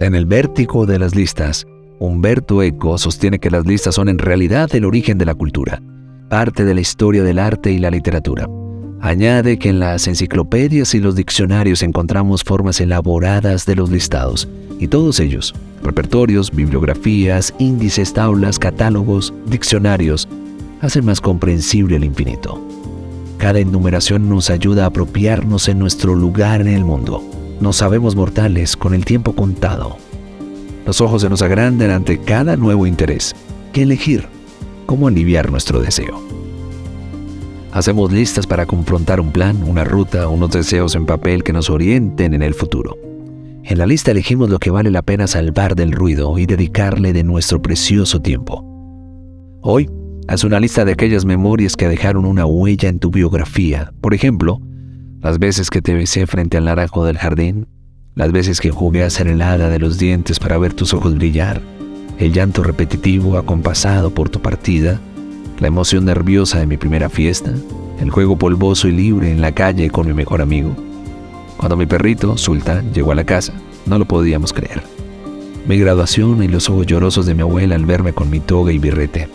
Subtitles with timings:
[0.00, 1.66] En el vértigo de las listas,
[1.98, 5.82] Humberto Eco sostiene que las listas son en realidad el origen de la cultura,
[6.30, 8.46] parte de la historia del arte y la literatura.
[9.00, 14.48] Añade que en las enciclopedias y los diccionarios encontramos formas elaboradas de los listados,
[14.78, 15.52] y todos ellos,
[15.82, 20.28] repertorios, bibliografías, índices, tablas, catálogos, diccionarios,
[20.80, 22.64] hacen más comprensible el infinito.
[23.36, 27.37] Cada enumeración nos ayuda a apropiarnos en nuestro lugar en el mundo.
[27.60, 29.96] Nos sabemos mortales con el tiempo contado.
[30.86, 33.34] Los ojos se nos agrandan ante cada nuevo interés.
[33.72, 34.26] ¿Qué elegir?
[34.86, 36.22] ¿Cómo aliviar nuestro deseo?
[37.72, 42.32] Hacemos listas para confrontar un plan, una ruta, unos deseos en papel que nos orienten
[42.32, 42.96] en el futuro.
[43.64, 47.24] En la lista elegimos lo que vale la pena salvar del ruido y dedicarle de
[47.24, 48.64] nuestro precioso tiempo.
[49.60, 49.90] Hoy,
[50.28, 53.92] haz una lista de aquellas memorias que dejaron una huella en tu biografía.
[54.00, 54.60] Por ejemplo,
[55.20, 57.66] las veces que te besé frente al naranjo del jardín,
[58.14, 61.60] las veces que jugué a ser helada de los dientes para ver tus ojos brillar,
[62.18, 65.00] el llanto repetitivo acompasado por tu partida,
[65.58, 67.52] la emoción nerviosa de mi primera fiesta,
[68.00, 70.74] el juego polvoso y libre en la calle con mi mejor amigo.
[71.56, 73.54] Cuando mi perrito, Sultan, llegó a la casa,
[73.86, 74.82] no lo podíamos creer.
[75.66, 78.78] Mi graduación y los ojos llorosos de mi abuela al verme con mi toga y
[78.78, 79.28] birrete.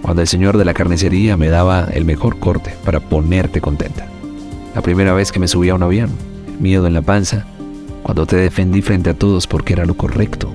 [0.00, 4.06] Cuando el señor de la carnicería me daba el mejor corte para ponerte contenta.
[4.74, 6.10] La primera vez que me subí a un avión,
[6.60, 7.46] miedo en la panza,
[8.02, 10.50] cuando te defendí frente a todos porque era lo correcto.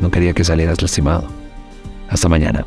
[0.00, 1.28] No quería que salieras lastimado.
[2.08, 2.66] Hasta mañana.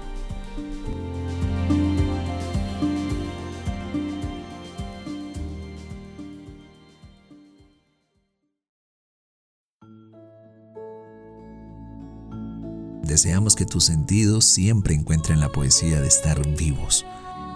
[13.03, 17.05] Deseamos que tus sentidos siempre encuentren la poesía de estar vivos.